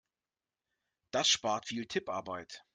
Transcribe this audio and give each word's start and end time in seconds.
Das 1.11 1.29
spart 1.29 1.67
viel 1.67 1.85
Tipparbeit. 1.85 2.65